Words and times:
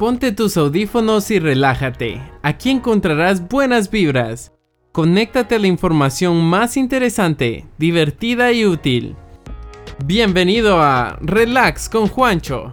Ponte 0.00 0.32
tus 0.32 0.56
audífonos 0.56 1.30
y 1.30 1.38
relájate. 1.38 2.22
Aquí 2.40 2.70
encontrarás 2.70 3.46
buenas 3.48 3.90
vibras. 3.90 4.50
Conéctate 4.92 5.56
a 5.56 5.58
la 5.58 5.66
información 5.66 6.42
más 6.42 6.78
interesante, 6.78 7.66
divertida 7.76 8.50
y 8.50 8.64
útil. 8.64 9.14
Bienvenido 10.06 10.80
a 10.80 11.18
Relax 11.20 11.90
con 11.90 12.08
Juancho. 12.08 12.72